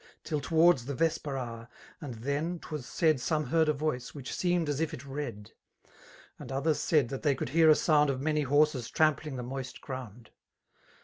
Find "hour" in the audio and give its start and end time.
1.37-1.67